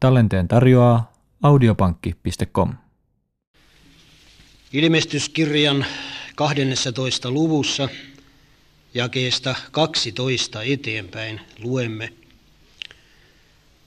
[0.00, 1.12] Tallenteen tarjoaa
[1.42, 2.74] audiopankki.com.
[4.72, 5.86] Ilmestyskirjan
[6.36, 7.30] 12.
[7.30, 7.88] luvussa
[8.94, 12.12] jakeesta 12 eteenpäin luemme.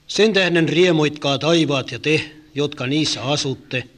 [0.06, 3.88] Sen tähden riemoitkaa taivaat ja te, jotka niissä asutte.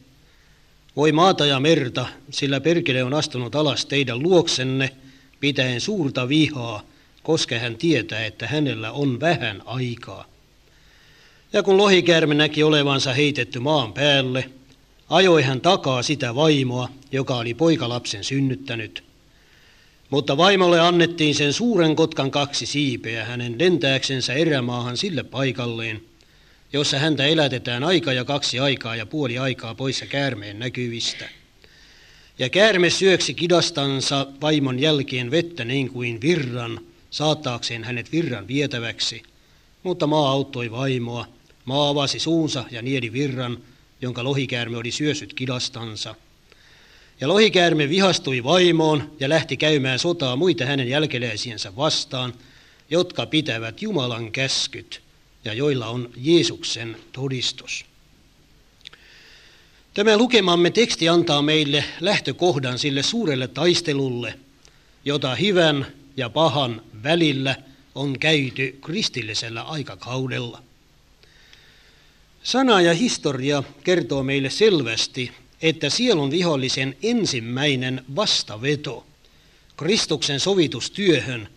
[0.96, 4.90] Voi maata ja merta, sillä perkele on astunut alas teidän luoksenne,
[5.40, 6.82] pitäen suurta vihaa,
[7.22, 10.35] koska hän tietää, että hänellä on vähän aikaa.
[11.56, 14.50] Ja kun lohikäärme näki olevansa heitetty maan päälle,
[15.08, 19.04] ajoi hän takaa sitä vaimoa, joka oli poikalapsen synnyttänyt.
[20.10, 26.02] Mutta vaimolle annettiin sen suuren kotkan kaksi siipeä hänen lentääksensä erämaahan sille paikalleen,
[26.72, 31.28] jossa häntä elätetään aika ja kaksi aikaa ja puoli aikaa poissa käärmeen näkyvistä.
[32.38, 36.80] Ja käärme syöksi kidastansa vaimon jälkeen vettä niin kuin virran,
[37.10, 39.22] saattaakseen hänet virran vietäväksi.
[39.82, 41.35] Mutta maa auttoi vaimoa,
[41.66, 43.58] maa avasi suunsa ja niedi virran,
[44.00, 46.14] jonka lohikäärme oli syösyt kidastansa.
[47.20, 52.34] Ja lohikäärme vihastui vaimoon ja lähti käymään sotaa muita hänen jälkeläisiensä vastaan,
[52.90, 55.02] jotka pitävät Jumalan käskyt
[55.44, 57.84] ja joilla on Jeesuksen todistus.
[59.94, 64.38] Tämä lukemamme teksti antaa meille lähtökohdan sille suurelle taistelulle,
[65.04, 65.86] jota hyvän
[66.16, 67.56] ja pahan välillä
[67.94, 70.65] on käyty kristillisellä aikakaudella.
[72.46, 79.06] Sana ja historia kertoo meille selvästi, että sielun vihollisen ensimmäinen vastaveto
[79.76, 81.48] Kristuksen sovitustyöhön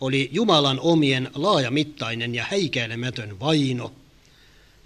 [0.00, 3.92] oli Jumalan omien laajamittainen ja häikäilemätön vaino,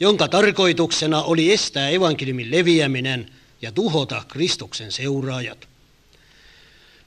[0.01, 3.31] jonka tarkoituksena oli estää evankeliumin leviäminen
[3.63, 5.69] ja tuhota Kristuksen seuraajat.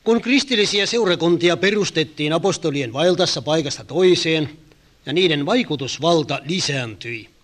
[0.03, 4.49] Kun kristillisiä seurakuntia perustettiin apostolien vaeltassa paikasta toiseen
[5.05, 7.34] ja niiden vaikutusvalta lisääntyi,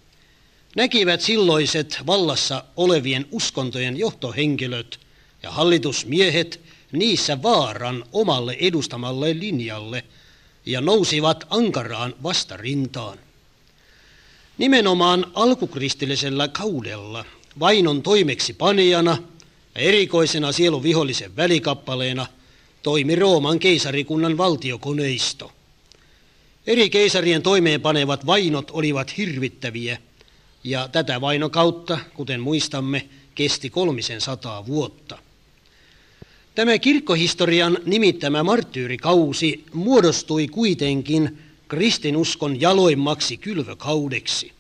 [0.76, 5.00] näkivät silloiset vallassa olevien uskontojen johtohenkilöt
[5.44, 6.60] ja hallitusmiehet
[6.92, 10.04] niissä vaaran omalle edustamalle linjalle
[10.66, 13.18] ja nousivat ankaraan vastarintaan.
[14.58, 17.26] Nimenomaan alkukristillisellä kaudella
[17.60, 19.18] vainon toimeksi panijana
[19.76, 22.28] ja erikoisena sielun vihollisen välikappaleena
[22.84, 25.52] toimi Rooman keisarikunnan valtiokoneisto.
[26.68, 29.98] Eri keisarien toimeenpanevat vainot olivat hirvittäviä–
[30.64, 35.18] ja tätä vainon kautta, kuten muistamme, kesti kolmisen sataa vuotta.
[36.56, 44.52] Tämä kirkkohistorian nimittämä marttyyrikausi muodostui kuitenkin kristinuskon jaloimmaksi kylvökaudeksi.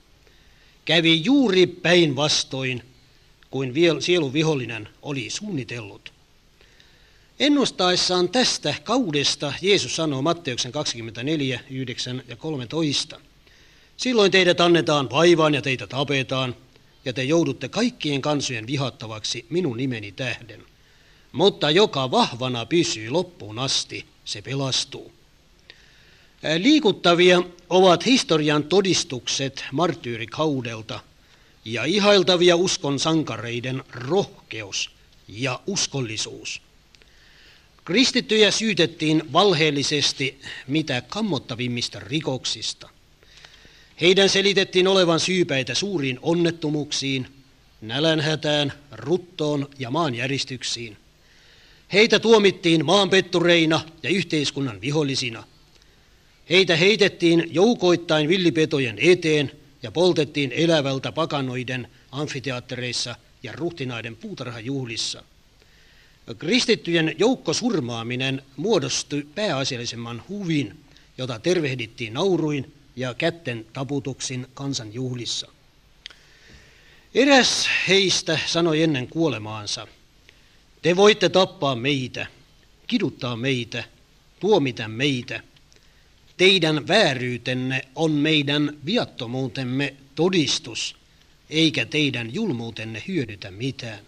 [0.85, 2.83] Kävi juuri päinvastoin
[3.49, 6.13] kuin sielun vihollinen oli suunnitellut.
[7.39, 13.19] Ennustaessaan tästä kaudesta Jeesus sanoo Matteuksen 24, 9 ja 13.
[14.01, 16.55] Silloin teidät annetaan vaivaan ja teitä tapetaan,
[17.05, 20.63] ja te joudutte kaikkien kansojen vihattavaksi minun nimeni tähden.
[21.31, 25.11] Mutta joka vahvana pysyy loppuun asti, se pelastuu.
[26.57, 30.99] Liikuttavia ovat historian todistukset marttyyrikaudelta
[31.65, 34.91] ja ihailtavia uskon sankareiden rohkeus
[35.27, 36.61] ja uskollisuus.
[37.85, 42.89] Kristittyjä syytettiin valheellisesti mitä kammottavimmista rikoksista–
[44.01, 47.27] heidän selitettiin olevan syypäitä suuriin onnettomuuksiin,
[47.81, 50.97] nälänhätään, ruttoon ja maanjäristyksiin.
[51.93, 55.43] Heitä tuomittiin maanpettureina ja yhteiskunnan vihollisina.
[56.49, 59.51] Heitä heitettiin joukoittain villipetojen eteen
[59.83, 65.23] ja poltettiin elävältä pakanoiden amfiteattereissa ja ruhtinaiden puutarhajuhlissa.
[66.37, 70.77] Kristittyjen joukkosurmaaminen muodostui pääasiallisemman huvin,
[71.17, 75.47] jota tervehdittiin nauruin ja kätten taputuksin kansan juhlissa.
[77.15, 79.87] Eräs heistä sanoi ennen kuolemaansa,
[80.81, 82.27] te voitte tappaa meitä,
[82.87, 83.83] kiduttaa meitä,
[84.39, 85.43] tuomita meitä.
[86.37, 90.95] Teidän vääryytenne on meidän viattomuutemme todistus,
[91.49, 93.99] eikä teidän julmuutenne hyödytä mitään.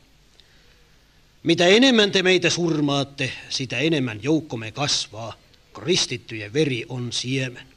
[1.44, 5.34] Mitä enemmän te meitä surmaatte, sitä enemmän joukkomme kasvaa.
[5.74, 7.73] Kristittyjen veri on siemen.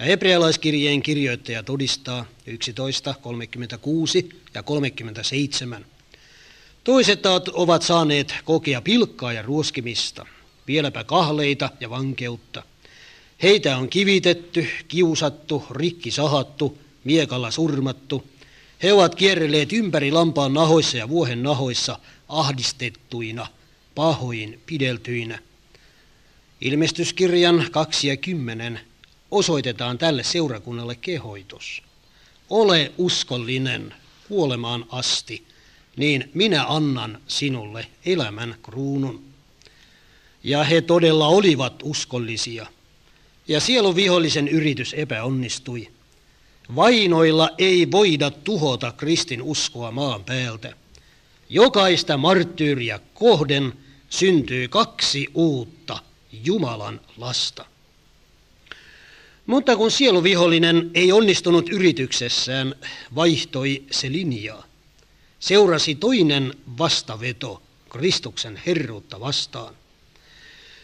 [0.00, 5.86] Ja hebrealaiskirjeen kirjoittaja todistaa 11, 36 ja 37.
[6.84, 10.26] Toiset ovat saaneet kokea pilkkaa ja ruoskimista,
[10.66, 12.62] vieläpä kahleita ja vankeutta.
[13.42, 18.24] Heitä on kivitetty, kiusattu, rikki sahattu, miekalla surmattu.
[18.82, 21.98] He ovat kierrelleet ympäri lampaan nahoissa ja vuohen nahoissa
[22.28, 23.46] ahdistettuina,
[23.94, 25.38] pahoin pideltyinä.
[26.60, 28.80] Ilmestyskirjan 2 ja 10
[29.30, 31.82] osoitetaan tälle seurakunnalle kehoitus.
[32.50, 33.94] ole uskollinen
[34.28, 35.44] kuolemaan asti,
[35.96, 39.24] niin minä annan sinulle elämän kruunun.
[40.44, 42.66] Ja he todella olivat uskollisia.
[43.48, 45.88] Ja sielun vihollisen yritys epäonnistui.
[46.76, 50.74] Vainoilla ei voida tuhota kristin uskoa maan päältä.
[51.48, 53.72] Jokaista marttyyriä kohden
[54.10, 55.98] syntyy kaksi uutta
[56.44, 57.64] Jumalan lasta.
[59.50, 62.74] Mutta kun sieluvihollinen ei onnistunut yrityksessään,
[63.14, 64.64] vaihtoi se linjaa.
[65.40, 69.74] Seurasi toinen vastaveto Kristuksen herruutta vastaan.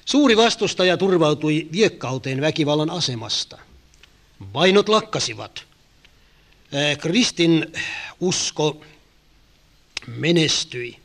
[0.04, 3.58] Suuri vastustaja turvautui viekkauteen väkivallan asemasta.
[4.54, 5.64] Vainot lakkasivat.
[7.00, 7.72] Kristin
[8.20, 8.80] usko
[10.06, 10.96] menestyi.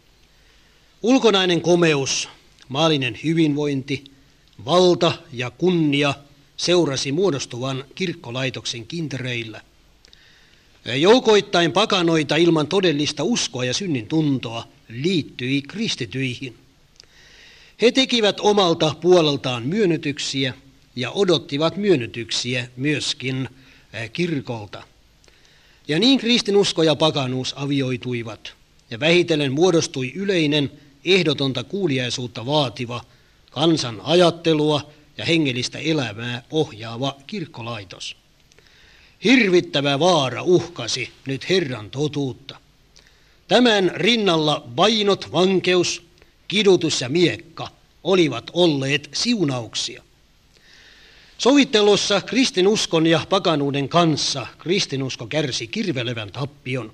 [1.02, 2.30] Ulkonainen komeus,
[2.70, 4.04] maallinen hyvinvointi,
[4.66, 6.14] valta ja kunnia
[6.62, 9.62] seurasi muodostuvan kirkkolaitoksen kintereillä.
[11.00, 16.58] Joukoittain pakanoita ilman todellista uskoa ja synnin tuntoa liittyi kristityihin.
[17.82, 20.54] He tekivät omalta puoleltaan myönnytyksiä
[20.96, 23.50] ja odottivat myönnytyksiä myöskin
[24.14, 24.84] kirkolta.
[25.88, 28.54] Ja niin kristinusko ja pakanuus avioituivat,
[28.90, 30.72] ja vähitellen muodostui yleinen,
[31.06, 33.02] ehdotonta kuuliaisuutta vaativa,
[33.52, 38.16] kansan ajattelua ja hengellistä elämää ohjaava kirkkolaitos.
[39.24, 42.58] Hirvittävä vaara uhkasi nyt Herran totuutta.
[43.48, 46.04] Tämän rinnalla vainot, vankeus,
[46.48, 47.68] kidutus ja miekka
[48.04, 50.04] olivat olleet siunauksia.
[51.38, 56.94] Sovittelussa kristinuskon ja pakanuuden kanssa kristinusko kärsi kirvelevän tappion.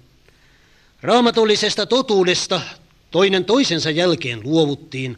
[1.02, 2.62] Raamatullisesta totuudesta
[3.12, 5.18] toinen toisensa jälkeen luovuttiin.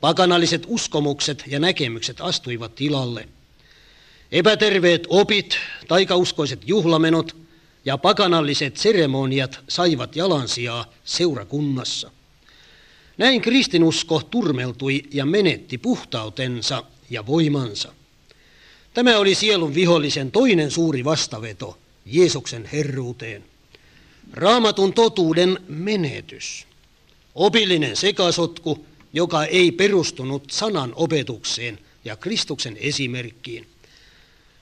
[0.00, 3.28] Pakanalliset uskomukset ja näkemykset astuivat tilalle.
[4.32, 5.58] Epäterveet opit,
[5.88, 7.36] taikauskoiset juhlamenot
[7.84, 12.10] ja pakanalliset seremoniat saivat jalansijaa seurakunnassa.
[13.18, 17.92] Näin kristinusko turmeltui ja menetti puhtautensa ja voimansa.
[18.94, 23.44] Tämä oli sielun vihollisen toinen suuri vastaveto Jeesuksen herruuteen.
[24.32, 26.66] Raamatun totuuden menetys.
[27.34, 33.66] Opillinen sekasotku, joka ei perustunut sanan opetukseen ja Kristuksen esimerkkiin.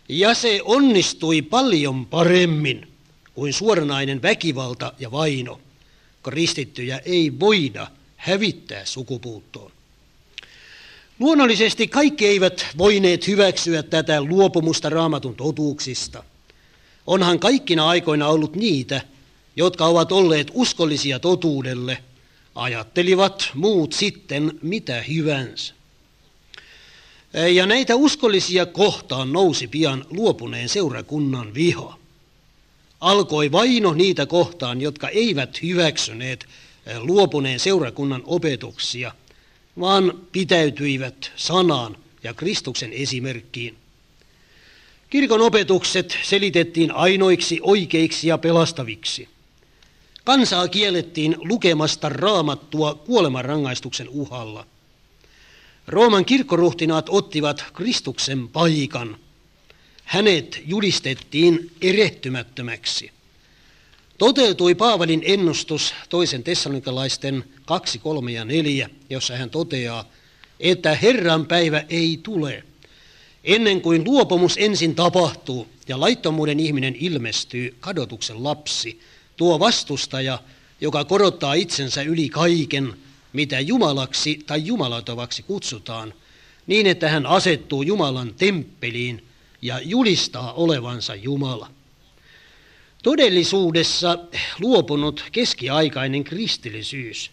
[0.08, 2.88] Ja se onnistui paljon paremmin
[3.34, 5.60] kuin suoranainen väkivalta ja vaino.
[6.22, 7.86] Kristittyjä ei voida
[8.16, 9.72] hävittää sukupuuttoon.
[11.18, 16.24] Luonnollisesti kaikki eivät voineet hyväksyä tätä luopumusta raamatun totuuksista.
[17.06, 19.00] Onhan kaikkina aikoina ollut niitä,
[19.56, 21.98] jotka ovat olleet uskollisia totuudelle,
[22.54, 25.74] ajattelivat muut sitten mitä hyvänsä.
[27.54, 31.98] Ja näitä uskollisia kohtaan nousi pian luopuneen seurakunnan viha.
[33.00, 36.46] Alkoi vaino niitä kohtaan, jotka eivät hyväksyneet
[36.98, 39.12] luopuneen seurakunnan opetuksia,
[39.80, 43.76] vaan pitäytyivät sanaan ja Kristuksen esimerkkiin.
[45.10, 49.28] Kirkon opetukset selitettiin ainoiksi oikeiksi ja pelastaviksi.
[50.24, 54.66] Kansaa kiellettiin lukemasta raamattua kuolemanrangaistuksen uhalla.
[55.86, 59.18] Rooman kirkkoruhtinaat ottivat Kristuksen paikan.
[60.04, 63.10] Hänet julistettiin erehtymättömäksi.
[64.18, 70.04] Toteutui Paavalin ennustus toisen tessalonikalaisten 2, 3 ja 4, jossa hän toteaa,
[70.60, 72.64] että Herran päivä ei tule,
[73.44, 79.00] ennen kuin luopumus ensin tapahtuu ja laittomuuden ihminen ilmestyy kadotuksen lapsi,
[79.36, 80.38] tuo vastustaja,
[80.80, 82.94] joka korottaa itsensä yli kaiken,
[83.32, 86.14] mitä Jumalaksi tai Jumalatovaksi kutsutaan,
[86.66, 89.24] niin että hän asettuu Jumalan temppeliin
[89.62, 91.70] ja julistaa olevansa Jumala.
[93.02, 94.18] Todellisuudessa
[94.60, 97.30] luopunut keskiaikainen kristillisyys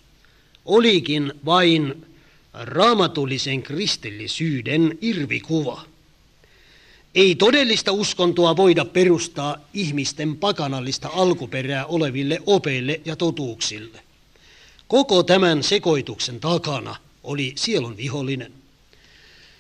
[0.65, 2.05] olikin vain
[2.53, 5.90] raamatullisen kristillisyyden irvikuva.
[7.15, 14.00] Ei todellista uskontoa voida perustaa ihmisten pakanallista alkuperää oleville opeille ja totuuksille.
[14.88, 18.53] Koko tämän sekoituksen takana oli sielun vihollinen.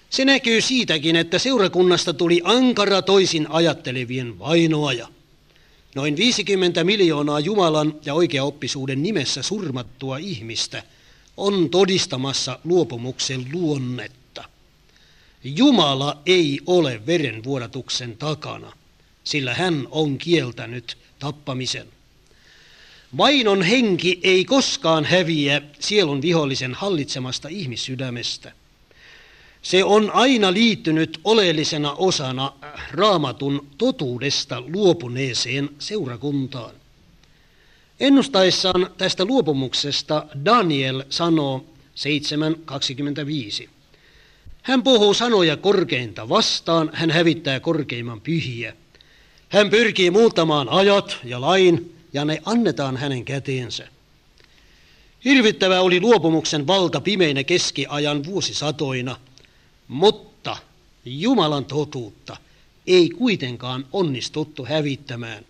[0.09, 5.07] Se näkyy siitäkin, että seurakunnasta tuli ankara toisin ajattelevien vainoaja–
[5.95, 10.83] Noin 50 miljoonaa Jumalan ja oikeaoppisuuden nimessä surmattua ihmistä
[11.37, 14.20] on todistamassa luopumuksen luonnetta.
[15.43, 18.73] Jumala ei ole verenvuodatuksen takana,
[19.23, 21.87] sillä hän on kieltänyt tappamisen.
[23.17, 28.51] Vainon henki ei koskaan häviä sielun vihollisen hallitsemasta ihmissydämestä.
[29.61, 32.53] Se on aina liittynyt oleellisena osana
[32.91, 36.75] raamatun totuudesta luopuneeseen seurakuntaan.
[37.99, 41.65] Ennustaessaan tästä luopumuksesta Daniel sanoo
[43.63, 43.69] 7.25.
[44.61, 48.73] Hän puhuu sanoja korkeinta vastaan, hän hävittää korkeimman pyhiä.
[49.49, 53.87] Hän pyrkii muuttamaan ajat ja lain, ja ne annetaan hänen käteensä.
[55.25, 59.15] Hirvittävä oli luopumuksen valta pimeinä keskiajan vuosisatoina,
[59.87, 60.57] mutta
[61.05, 62.37] Jumalan totuutta
[62.87, 65.45] ei kuitenkaan onnistuttu hävittämään.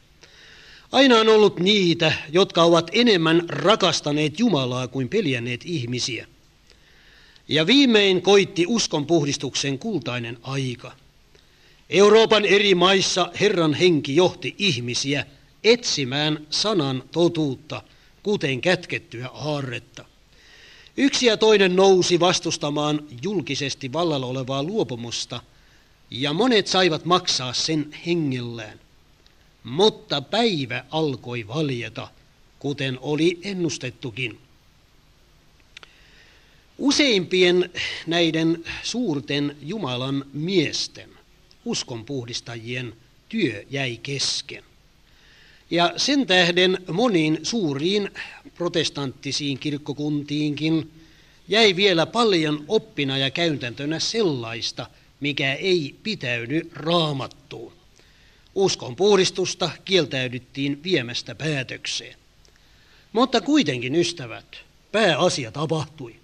[0.92, 6.28] Aina on ollut niitä, jotka ovat enemmän rakastaneet Jumalaa kuin peljänneet ihmisiä.
[7.48, 10.92] Ja viimein koitti uskonpuhdistuksen kultainen aika.
[11.90, 15.26] Euroopan eri maissa Herran henki johti ihmisiä
[15.64, 17.84] etsimään sanan totuutta,
[18.24, 20.06] kuten kätkettyä aarretta.
[20.98, 25.42] Yksi ja toinen nousi vastustamaan julkisesti vallalla olevaa luopumusta,
[26.12, 28.80] ja monet saivat maksaa sen hengellään.
[29.64, 32.08] Mutta päivä alkoi valjeta,
[32.60, 34.40] kuten oli ennustettukin.
[36.82, 37.70] Useimpien
[38.08, 41.10] näiden suurten Jumalan miesten,
[41.66, 42.94] uskonpuhdistajien,
[43.30, 44.64] työ jäi kesken.
[45.72, 48.12] Ja sen tähden moniin suuriin
[48.56, 50.92] protestanttisiin kirkkokuntiinkin
[51.48, 54.88] jäi vielä paljon oppina ja käytäntönä sellaista,
[55.20, 57.74] mikä ei pitäydy raamattuun.
[58.56, 62.16] Uskon puhdistusta kieltäydyttiin viemästä päätökseen.
[63.14, 64.58] Mutta kuitenkin, ystävät,
[64.92, 66.21] pääasia tapahtui.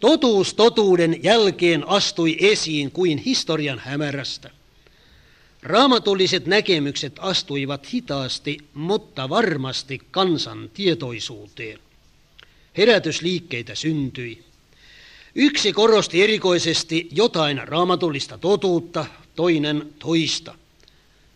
[0.00, 4.50] Totuus totuuden jälkeen astui esiin kuin historian hämärästä.
[5.62, 11.78] Raamatulliset näkemykset astuivat hitaasti, mutta varmasti kansan tietoisuuteen.
[12.76, 14.44] Herätysliikkeitä syntyi.
[15.34, 20.54] Yksi korosti erikoisesti jotain raamatullista totuutta, toinen toista.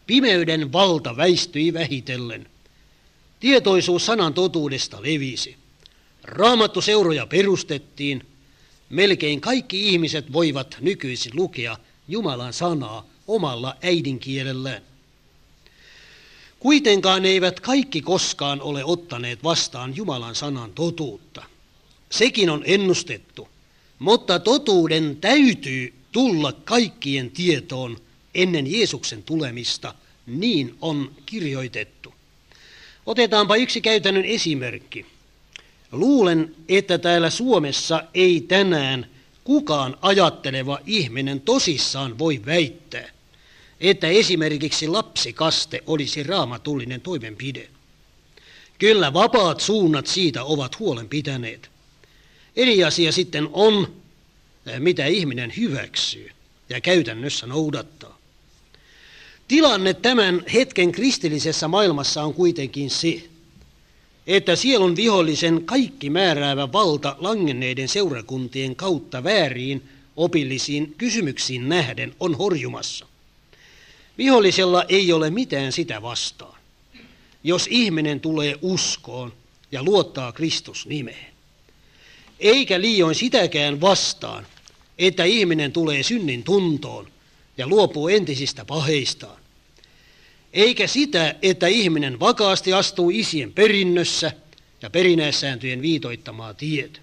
[0.07, 2.47] Pimeyden valta väistyi vähitellen.
[3.41, 5.57] Tietoisuus sanan totuudesta levisi.
[6.25, 8.27] Raamattuseuroja perustettiin.
[8.93, 11.77] Melkein kaikki ihmiset voivat nykyisin lukea
[12.09, 14.83] Jumalan sanaa omalla äidinkielellään.
[16.59, 21.45] Kuitenkaan eivät kaikki koskaan ole ottaneet vastaan Jumalan sanan totuutta.
[22.11, 23.49] Sekin on ennustettu,
[23.99, 27.97] mutta totuuden täytyy tulla kaikkien tietoon
[28.35, 29.95] ennen Jeesuksen tulemista,
[30.27, 32.15] niin on kirjoitettu.
[33.07, 35.07] Otetaanpa yksi käytännön esimerkki.
[35.93, 39.07] Luulen, että täällä Suomessa ei tänään
[39.45, 43.09] kukaan ajatteleva ihminen tosissaan voi väittää,
[43.81, 47.69] että esimerkiksi lapsikaste olisi raamatullinen toimenpide.
[48.79, 51.71] Kyllä vapaat suunnat siitä ovat huolen pitäneet.
[52.57, 53.93] Eri asia sitten on,
[54.79, 56.31] mitä ihminen hyväksyy
[56.69, 58.19] ja käytännössä noudattaa.
[59.49, 63.23] Tilanne tämän hetken kristillisessä maailmassa on kuitenkin se,
[64.27, 73.07] että sielun vihollisen kaikki määräävä valta langenneiden seurakuntien kautta vääriin opillisiin kysymyksiin nähden on horjumassa.
[74.19, 76.59] Vihollisella ei ole mitään sitä vastaan,
[77.45, 79.33] jos ihminen tulee uskoon
[79.73, 81.33] ja luottaa Kristus nimeen.
[82.41, 84.47] Eikä liioin sitäkään vastaan,
[84.99, 87.09] että ihminen tulee synnin tuntoon
[87.59, 89.42] ja luopuu entisistä paheistaan
[90.53, 94.33] eikä sitä, että ihminen vakaasti astuu isien perinnössä
[94.83, 97.01] ja perinnäissääntöjen viitoittamaa tietä.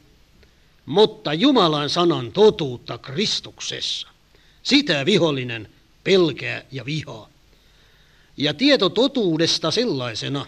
[0.85, 4.07] Mutta Jumalan sanan totuutta Kristuksessa,
[4.63, 5.69] sitä vihollinen
[6.03, 7.29] pelkää ja vihaa.
[8.37, 10.45] Ja tieto totuudesta sellaisena,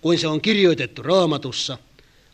[0.00, 1.78] kuin se on kirjoitettu raamatussa,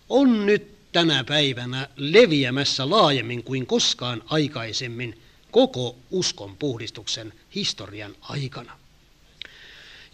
[0.09, 5.19] on nyt tänä päivänä leviämässä laajemmin kuin koskaan aikaisemmin
[5.51, 8.79] koko uskon puhdistuksen historian aikana.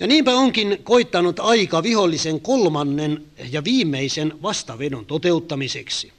[0.00, 6.12] Ja niinpä onkin koittanut aika vihollisen kolmannen ja viimeisen vastavedon toteuttamiseksi.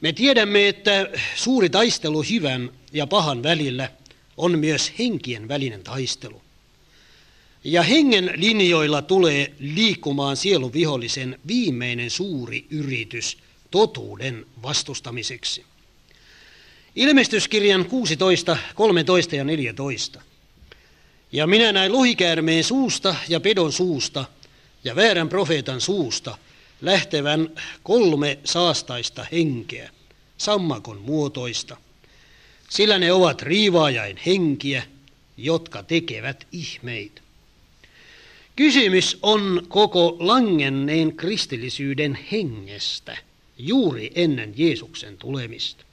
[0.00, 3.90] Me tiedämme, että suuri taistelu hyvän ja pahan välillä
[4.36, 6.42] on myös henkien välinen taistelu.
[7.64, 13.38] Ja hengen linjoilla tulee liikkumaan sielun vihollisen viimeinen suuri yritys
[13.70, 15.64] totuuden vastustamiseksi.
[16.96, 20.22] Ilmestyskirjan 16, 13 ja 14.
[21.32, 24.24] Ja minä näin lohikäärmeen suusta ja pedon suusta
[24.84, 26.38] ja väärän profeetan suusta
[26.80, 27.48] lähtevän
[27.82, 29.90] kolme saastaista henkeä,
[30.38, 31.76] sammakon muotoista,
[32.68, 34.82] sillä ne ovat riivaajain henkiä,
[35.36, 37.22] jotka tekevät ihmeitä.
[38.56, 43.16] Kysymys on koko langenneen kristillisyyden hengestä
[43.58, 45.84] juuri ennen Jeesuksen tulemista.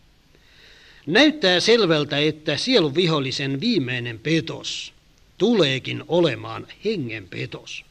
[1.06, 4.94] Näyttää selvältä, että sielun vihollisen viimeinen petos
[5.40, 7.86] tuleekin olemaan hengen petos.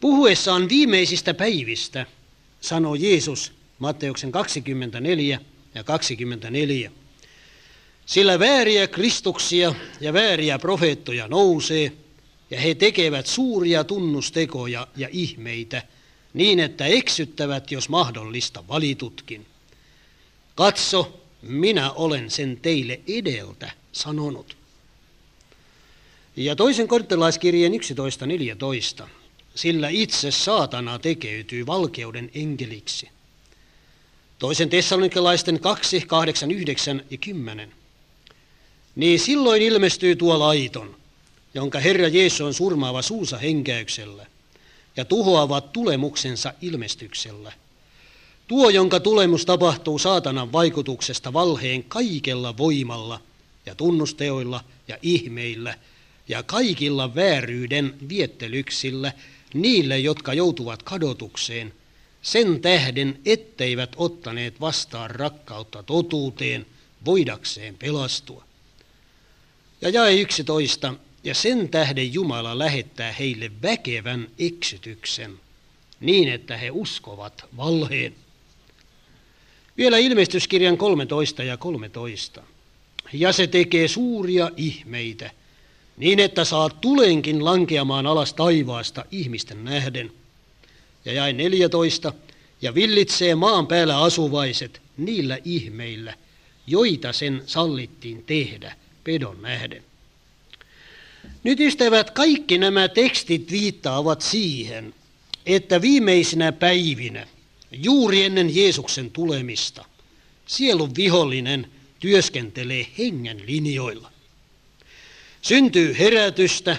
[0.00, 2.06] Puhuessaan viimeisistä päivistä
[2.60, 5.40] sanoo Jeesus Matteuksen 24
[5.74, 6.90] ja 24.
[8.06, 11.92] Sillä vääriä kristuksia ja vääriä profeettoja nousee,
[12.50, 15.82] ja he tekevät suuria tunnustekoja ja ihmeitä,
[16.34, 19.46] niin että eksyttävät, jos mahdollista, valitutkin.
[20.54, 24.55] Katso, minä olen sen teille edeltä sanonut.
[26.36, 27.72] Ja toisen korttelaiskirjeen
[29.02, 29.08] 11.14.
[29.54, 33.08] Sillä itse saatana tekeytyy valkeuden enkeliksi.
[34.38, 37.72] Toisen tessalonikalaisten 2, 8, 9 ja 10.
[38.96, 40.96] Niin silloin ilmestyy tuo laiton,
[41.54, 44.26] jonka Herra Jeesus on surmaava suusa henkäyksellä
[44.96, 47.52] ja tuhoavat tulemuksensa ilmestyksellä.
[48.48, 53.20] Tuo, jonka tulemus tapahtuu saatanan vaikutuksesta valheen kaikella voimalla
[53.66, 55.74] ja tunnusteoilla ja ihmeillä
[56.28, 59.12] ja kaikilla vääryyden viettelyksillä
[59.54, 61.72] niille, jotka joutuvat kadotukseen,
[62.22, 66.66] sen tähden, etteivät ottaneet vastaan rakkautta totuuteen,
[67.04, 68.44] voidakseen pelastua.
[69.80, 70.94] Ja jae 11.
[71.24, 75.40] Ja sen tähden Jumala lähettää heille väkevän eksytyksen,
[76.00, 78.14] niin että he uskovat valheen.
[79.76, 82.42] Vielä ilmestyskirjan 13 ja 13.
[83.12, 85.30] Ja se tekee suuria ihmeitä,
[85.96, 90.12] niin että saa tulenkin lankeamaan alas taivaasta ihmisten nähden.
[91.04, 92.12] Ja jäi 14.
[92.62, 96.14] Ja villitsee maan päällä asuvaiset niillä ihmeillä,
[96.66, 99.82] joita sen sallittiin tehdä pedon nähden.
[101.42, 104.94] Nyt ystävät, kaikki nämä tekstit viittaavat siihen,
[105.46, 107.26] että viimeisinä päivinä,
[107.72, 109.84] juuri ennen Jeesuksen tulemista,
[110.46, 114.15] sielun vihollinen työskentelee hengen linjoilla.
[115.46, 116.76] Syntyy herätystä,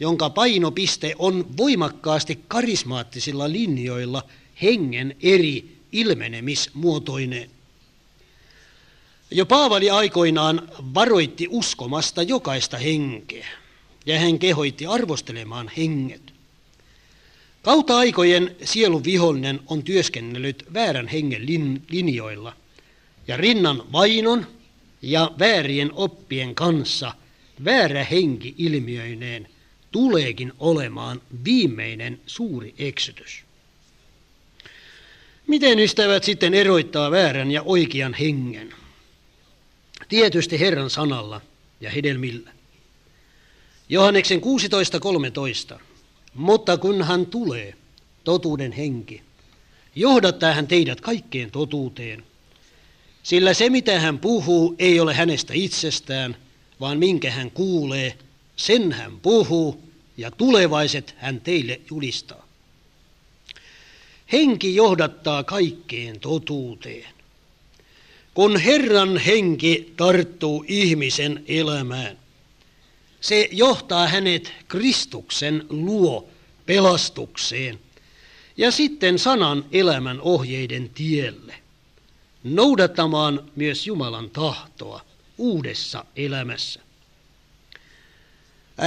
[0.00, 4.22] jonka painopiste on voimakkaasti karismaattisilla linjoilla
[4.62, 7.50] hengen eri ilmenemismuotoineen.
[9.30, 13.46] Jo Paavali aikoinaan varoitti uskomasta jokaista henkeä
[14.06, 16.32] ja hän kehoitti arvostelemaan henget.
[17.62, 22.52] Kautta aikojen sielun vihollinen on työskennellyt väärän hengen lin, linjoilla
[23.28, 24.46] ja rinnan vainon
[25.02, 27.14] ja väärien oppien kanssa
[27.64, 29.48] väärä henki ilmiöineen
[29.92, 33.44] tuleekin olemaan viimeinen suuri eksytys.
[35.46, 38.74] Miten ystävät sitten eroittaa väärän ja oikean hengen?
[40.08, 41.40] Tietysti Herran sanalla
[41.80, 42.50] ja hedelmillä.
[43.88, 44.40] Johanneksen
[45.74, 45.80] 16.13.
[46.34, 47.74] Mutta kun hän tulee,
[48.24, 49.22] totuuden henki,
[49.94, 52.24] johdattaa hän teidät kaikkeen totuuteen.
[53.22, 56.36] Sillä se, mitä hän puhuu, ei ole hänestä itsestään,
[56.84, 58.18] vaan minkä hän kuulee,
[58.56, 59.82] sen hän puhuu,
[60.16, 62.46] ja tulevaiset hän teille julistaa.
[64.32, 67.14] Henki johdattaa kaikkeen totuuteen.
[68.34, 72.18] Kun Herran henki tarttuu ihmisen elämään,
[73.20, 76.28] se johtaa hänet Kristuksen luo
[76.66, 77.78] pelastukseen
[78.56, 81.54] ja sitten sanan elämän ohjeiden tielle,
[82.42, 86.80] noudattamaan myös Jumalan tahtoa uudessa elämässä.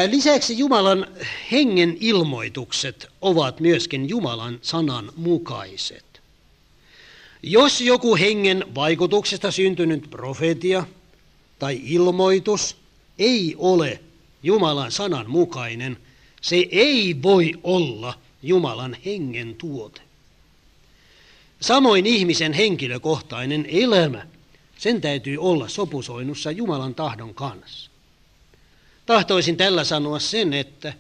[0.10, 1.08] Lisäksi Jumalan
[1.52, 6.22] hengen ilmoitukset ovat myöskin Jumalan sanan mukaiset.
[7.44, 10.88] Jos joku hengen vaikutuksesta syntynyt profetia
[11.60, 12.78] tai ilmoitus
[13.20, 14.00] ei ole
[14.44, 15.98] Jumalan sanan mukainen,
[16.42, 20.02] se ei voi olla Jumalan hengen tuote.
[21.62, 24.26] Samoin ihmisen henkilökohtainen elämä,
[24.78, 27.92] sen täytyy olla sopusoinnussa Jumalan tahdon kanssa.
[29.06, 30.94] Tahtoisin tällä sanoa sen, että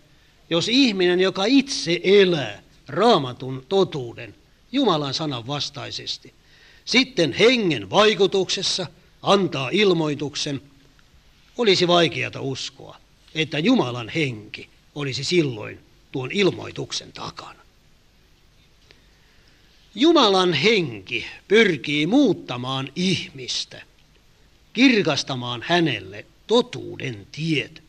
[0.49, 4.35] jos ihminen, joka itse elää raamatun totuuden
[4.71, 6.33] Jumalan sanan vastaisesti,
[6.85, 8.87] sitten hengen vaikutuksessa
[9.21, 10.61] antaa ilmoituksen,
[11.57, 12.97] olisi vaikeata uskoa
[13.41, 15.79] että Jumalan henki olisi silloin
[16.11, 17.59] tuon ilmoituksen takana.
[19.99, 23.81] Jumalan henki pyrkii muuttamaan ihmistä,
[24.73, 27.83] kirkastamaan hänelle totuuden tiet.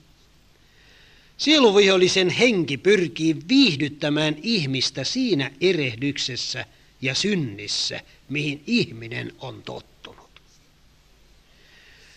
[1.37, 6.67] Sieluvihollisen henki pyrkii viihdyttämään ihmistä siinä erehdyksessä
[7.03, 10.31] ja synnissä, mihin ihminen on tottunut.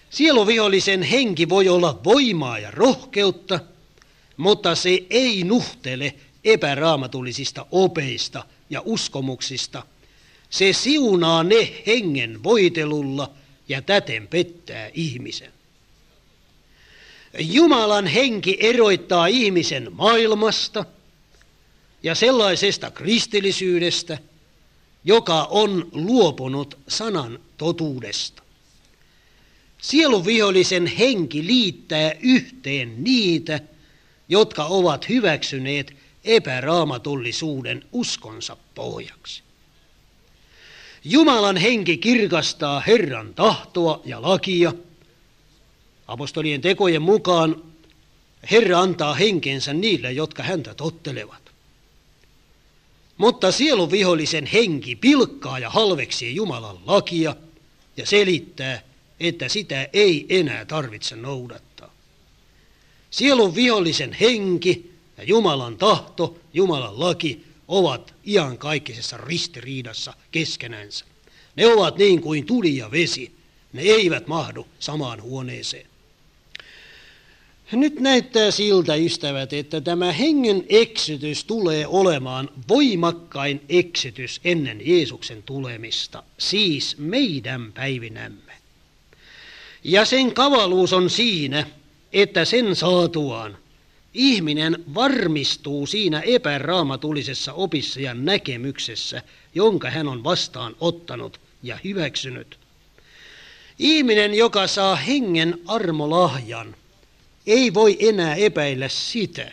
[0.09, 3.59] Sieluvihollisen henki voi olla voimaa ja rohkeutta,
[4.37, 9.85] mutta se ei nuhtele epäraamatulisista opeista ja uskomuksista.
[10.49, 13.31] Se siunaa ne hengen voitelulla
[13.69, 15.51] ja täten pettää ihmisen.
[17.39, 20.85] Jumalan henki eroittaa ihmisen maailmasta
[22.03, 24.17] ja sellaisesta kristillisyydestä,
[25.03, 28.43] joka on luopunut sanan totuudesta.
[29.81, 33.59] Sielun vihollisen henki liittää yhteen niitä,
[34.29, 39.43] jotka ovat hyväksyneet epäraamatullisuuden uskonsa pohjaksi.
[41.03, 44.73] Jumalan henki kirkastaa Herran tahtoa ja lakia.
[46.07, 47.63] Apostolien tekojen mukaan
[48.51, 51.51] Herra antaa henkensä niille, jotka häntä tottelevat.
[53.17, 57.35] Mutta sielun vihollisen henki pilkkaa ja halveksii Jumalan lakia
[57.97, 58.81] ja selittää,
[59.19, 61.93] että sitä ei enää tarvitse noudattaa.
[63.11, 64.90] Sielun vihollisen henki
[65.21, 71.05] ja Jumalan tahto, Jumalan laki ovat iankaikkisessa ristiriidassa keskenänsä.
[71.55, 73.31] Ne ovat niin kuin tuli ja vesi.
[73.73, 75.85] Ne eivät mahdu samaan huoneeseen.
[77.71, 86.23] Nyt näyttää siltä, ystävät, että tämä hengen eksytys tulee olemaan voimakkain eksytys ennen Jeesuksen tulemista,
[86.37, 88.53] siis meidän päivinämme.
[89.83, 91.67] Ja sen kavaluus on siinä,
[92.13, 93.57] että sen saatuaan
[94.13, 99.21] ihminen varmistuu siinä epäraamatulisessa opissa ja näkemyksessä,
[99.55, 102.59] jonka hän on vastaan ottanut ja hyväksynyt.
[103.79, 106.75] Ihminen, joka saa hengen armolahjan,
[107.47, 109.51] ei voi enää epäillä sitä,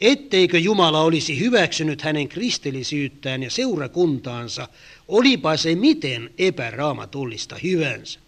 [0.00, 4.68] etteikö Jumala olisi hyväksynyt hänen kristillisyyttään ja seurakuntaansa,
[5.08, 8.20] olipa se miten epäraamatullista hyvänsä.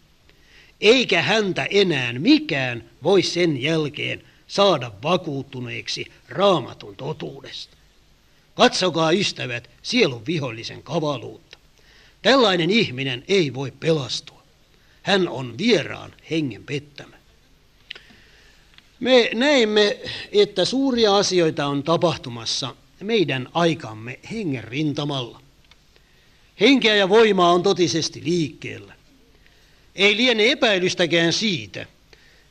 [0.81, 7.77] Eikä häntä enää mikään voi sen jälkeen saada vakuuttuneeksi raamatun totuudesta.
[8.55, 11.59] Katsokaa ystävät sielun vihollisen kavaluutta.
[12.23, 14.43] Tällainen ihminen ei voi pelastua.
[15.03, 17.17] Hän on vieraan hengen pettämä.
[19.01, 19.99] Me näemme,
[20.33, 25.41] että suuria asioita on tapahtumassa meidän aikamme hengen rintamalla.
[26.61, 28.95] Henkeä ja voimaa on totisesti liikkeellä.
[29.95, 31.87] Ei liene epäilystäkään siitä,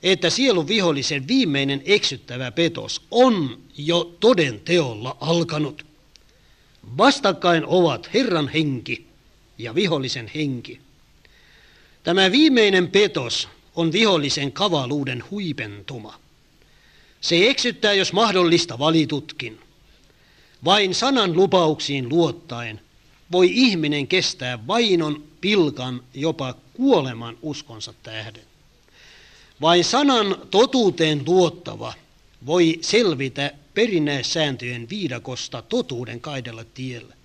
[0.03, 5.85] että sielun vihollisen viimeinen eksyttävä petos on jo toden teolla alkanut.
[6.97, 9.05] Vastakkain ovat Herran henki
[9.57, 10.79] ja vihollisen henki.
[12.03, 16.19] Tämä viimeinen petos on vihollisen kavaluuden huipentuma.
[17.21, 19.59] Se eksyttää, jos mahdollista, valitutkin.
[20.65, 22.81] Vain sanan lupauksiin luottaen
[23.31, 28.48] voi ihminen kestää vainon, pilkan, jopa kuoleman uskonsa tähden.
[29.61, 31.93] Vain sanan totuuteen luottava
[32.45, 37.15] voi selvitä perinnäissääntöjen viidakosta totuuden kaidella tiellä.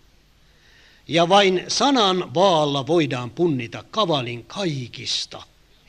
[1.08, 5.42] Ja vain sanan vaalla voidaan punnita kavalin kaikista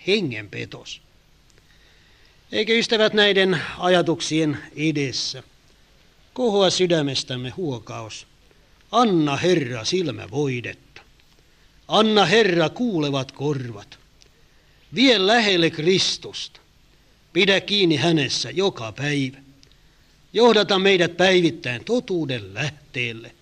[0.07, 1.01] hengenpetos.
[2.51, 5.43] Eikä ystävät näiden ajatuksien edessä
[6.33, 8.27] kohoa sydämestämme huokaus.
[8.91, 11.01] Anna Herra silmä voidetta.
[11.87, 14.04] Anna Herra kuulevat korvat.
[14.95, 16.59] Vie lähelle Kristusta.
[17.33, 19.37] Pidä kiinni hänessä joka päivä.
[20.33, 23.35] Johdata meidät päivittäin totuuden lähteelle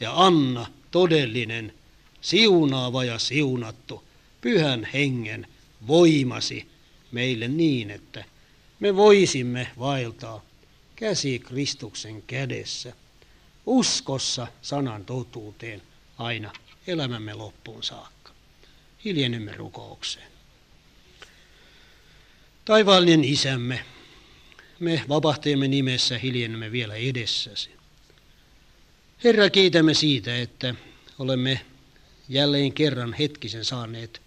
[0.00, 1.74] ja anna todellinen,
[2.20, 4.04] siunaava ja siunattu
[4.40, 5.46] pyhän hengen
[5.86, 6.68] voimasi
[7.12, 8.24] meille niin, että
[8.80, 10.44] me voisimme vaeltaa
[10.96, 12.92] käsi Kristuksen kädessä,
[13.66, 15.82] uskossa sanan totuuteen
[16.18, 16.52] aina
[16.86, 18.32] elämämme loppuun saakka.
[19.04, 20.33] Hiljennymme rukoukseen.
[22.64, 23.84] Taivaallinen isämme,
[24.80, 27.70] me vapahtajamme nimessä hiljennymme vielä edessäsi.
[29.24, 30.74] Herra, kiitämme siitä, että
[31.18, 31.60] olemme
[32.28, 34.22] jälleen kerran hetkisen saaneet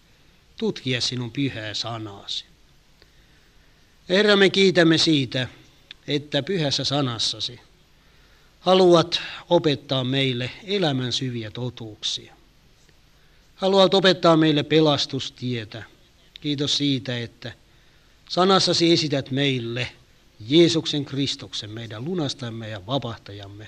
[0.57, 2.45] tutkia sinun pyhää sanaasi.
[4.09, 5.47] Herra, me kiitämme siitä,
[6.07, 7.59] että pyhässä sanassasi
[8.59, 12.33] haluat opettaa meille elämän syviä totuuksia.
[13.55, 15.83] Haluat opettaa meille pelastustietä.
[16.41, 17.53] Kiitos siitä, että
[18.29, 19.87] sanassasi esität meille
[20.39, 23.67] Jeesuksen Kristuksen, meidän lunastamme ja vapahtajamme,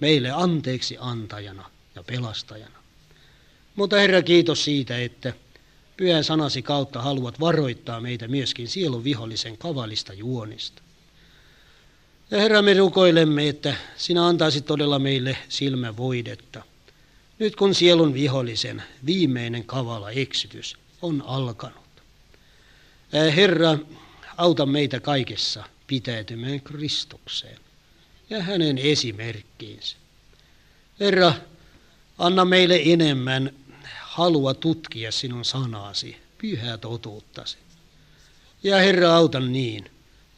[0.00, 2.78] meille anteeksi antajana ja pelastajana.
[3.76, 5.32] Mutta Herra, kiitos siitä, että
[5.96, 10.82] pyhän sanasi kautta haluat varoittaa meitä myöskin sielun vihollisen kavalista juonista.
[12.30, 16.62] Ja Herra, me rukoilemme, että sinä antaisit todella meille silmävoidetta.
[17.38, 21.77] Nyt kun sielun vihollisen viimeinen kavala eksytys on alkanut.
[23.12, 23.78] Herra,
[24.36, 27.58] auta meitä kaikessa pitäytymään Kristukseen
[28.30, 29.96] ja hänen esimerkkiinsä.
[31.00, 31.32] Herra,
[32.18, 33.50] anna meille enemmän
[34.00, 37.58] halua tutkia sinun sanasi pyhää totuuttasi.
[38.62, 39.90] Ja Herra auta niin,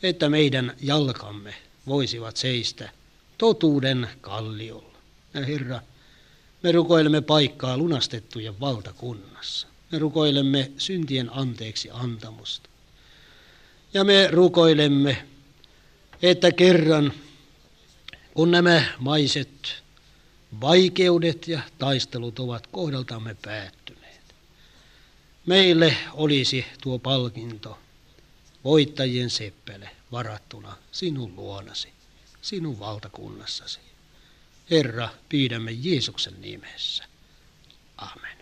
[0.03, 1.55] että meidän jalkamme
[1.87, 2.91] voisivat seistä
[3.39, 4.99] totuuden kalliolla.
[5.35, 5.81] Ja Herra,
[6.63, 9.70] me rukoilemme paikkaa lunastettujen valtakunnassa.
[9.91, 12.71] Me rukoilemme syntien anteeksi antamusta.
[13.95, 15.27] Ja me rukoilemme,
[16.23, 17.13] että kerran,
[18.35, 19.83] kun nämä maiset
[20.61, 24.35] vaikeudet ja taistelut ovat kohdaltamme päättyneet,
[25.47, 27.79] meille olisi tuo palkinto,
[28.65, 31.89] voittajien seppele, varattuna sinun luonasi,
[32.43, 33.81] sinun valtakunnassasi.
[34.71, 37.05] Herra, pyydämme Jeesuksen nimessä.
[37.97, 38.40] Amen.